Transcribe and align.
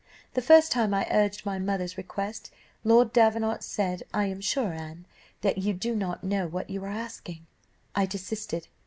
The 0.33 0.41
first 0.41 0.71
time 0.71 0.95
I 0.95 1.05
urged 1.11 1.45
my 1.45 1.59
mother's 1.59 1.95
request, 1.95 2.49
Lord 2.83 3.13
Davenant 3.13 3.63
said, 3.63 4.01
'I 4.15 4.25
am 4.25 4.41
sure, 4.41 4.73
Anne, 4.73 5.05
that 5.41 5.59
you 5.59 5.75
do 5.75 5.95
not 5.95 6.23
know 6.23 6.47
what 6.47 6.71
you 6.71 6.83
are 6.85 6.89
asking.' 6.89 7.45
I 7.93 8.07
desisted. 8.07 8.67